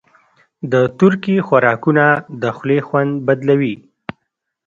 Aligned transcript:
د 0.71 0.73
ترکي 0.99 1.37
خوراکونه 1.47 2.05
د 2.41 2.43
خولې 2.57 2.79
خوند 2.87 3.11
بدلوي. 3.27 3.75